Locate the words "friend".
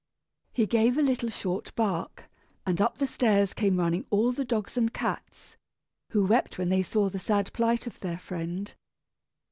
8.17-8.73